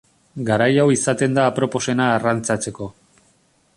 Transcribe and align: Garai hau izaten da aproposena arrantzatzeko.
Garai 0.45 0.69
hau 0.83 0.85
izaten 0.93 1.37
da 1.39 1.43
aproposena 1.49 2.07
arrantzatzeko. 2.15 2.89